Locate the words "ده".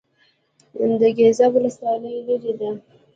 2.59-2.69